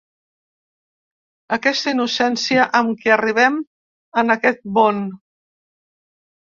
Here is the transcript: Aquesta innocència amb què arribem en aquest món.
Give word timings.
Aquesta 1.59 1.93
innocència 1.97 2.65
amb 2.81 3.05
què 3.05 3.15
arribem 3.19 3.63
en 4.23 4.39
aquest 4.41 4.67
món. 4.81 5.09